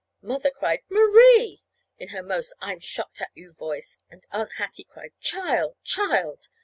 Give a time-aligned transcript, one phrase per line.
[0.23, 1.59] Mother cried, "Marie!"
[1.99, 6.47] in her most I'm shocked at you voice; and Aunt Hattie cried, "Child child!"